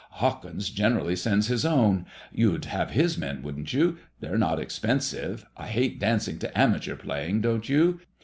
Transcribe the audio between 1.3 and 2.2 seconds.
his own.